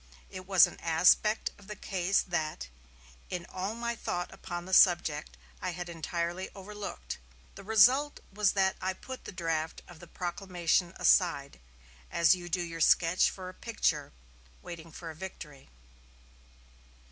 It 0.31 0.47
was 0.47 0.65
an 0.65 0.79
aspect 0.79 1.51
of 1.59 1.67
the 1.67 1.75
case 1.75 2.21
that, 2.23 2.69
in 3.29 3.45
all 3.47 3.75
my 3.75 3.93
thought 3.95 4.33
upon 4.33 4.65
the 4.65 4.73
subject, 4.73 5.37
I 5.61 5.73
had 5.73 5.89
entirely 5.89 6.49
overlooked. 6.55 7.19
The 7.53 7.63
result 7.63 8.19
was 8.33 8.53
that 8.53 8.77
I 8.81 8.93
put 8.93 9.25
the 9.25 9.31
draft 9.31 9.83
of 9.87 9.99
the 9.99 10.07
proclamation 10.07 10.93
aside, 10.95 11.59
as 12.11 12.33
you 12.33 12.49
do 12.49 12.63
your 12.63 12.81
sketch 12.81 13.29
for 13.29 13.47
a 13.47 13.53
picture, 13.53 14.11
waiting 14.63 14.91
for 14.91 15.11
a 15.11 15.15
victory." 15.15 15.69